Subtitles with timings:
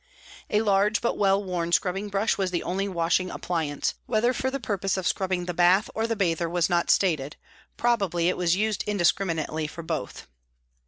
[0.49, 4.59] A large but well worn scrubbing brush was the only washing appliance, whether for the
[4.59, 7.35] purpose of scrubbing the bath or the bather was not stated,
[7.77, 10.25] probably it was used indiscriminately for both.